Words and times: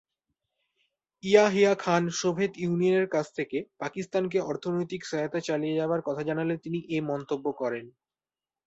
Yahya 1.23 1.73
Khan 1.75 2.03
Soviet 2.19 2.53
ইউনিয়নের 2.57 3.07
কাছ 3.07 3.27
থেকে 3.37 3.57
পাকিস্তানকে 3.79 4.37
অর্থনৈতিক 4.41 5.01
সহায়তা 5.05 5.39
চালিয়ে 5.39 5.77
যাবার 5.77 6.01
কথা 6.01 6.21
জানালে 6.29 6.55
তিনি 6.57 6.79
এ 6.89 6.97
মন্তব্য 7.09 7.45
করেন। 7.61 7.85